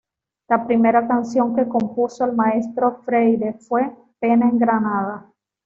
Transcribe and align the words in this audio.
La 0.49 0.65
primera 0.65 1.07
canción 1.07 1.55
que 1.55 1.67
compuso 1.67 2.25
el 2.25 2.33
maestro 2.33 3.03
Freire 3.05 3.53
fue 3.59 3.95
"Pena 4.19 4.49
en 4.49 4.57
Granada". 4.57 5.31